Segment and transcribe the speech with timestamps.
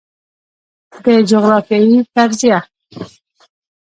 [1.03, 2.59] د جغرافیې فرضیه